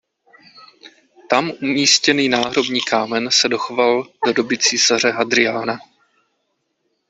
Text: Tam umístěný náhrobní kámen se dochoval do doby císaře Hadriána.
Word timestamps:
Tam 1.29 1.51
umístěný 1.61 2.29
náhrobní 2.29 2.79
kámen 2.81 3.31
se 3.31 3.49
dochoval 3.49 4.03
do 4.25 4.33
doby 4.33 4.57
císaře 4.57 5.11
Hadriána. 5.11 5.79